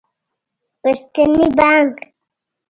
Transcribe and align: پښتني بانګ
پښتني 0.81 1.47
بانګ 1.57 1.93